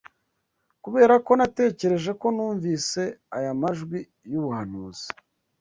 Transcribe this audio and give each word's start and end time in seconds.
Kuberako 0.83 1.31
natekereje 1.39 2.11
ko 2.21 2.27
numvise 2.35 3.01
aya 3.37 3.51
majwi 3.61 3.99
y'ubuhanuzi 4.31 5.07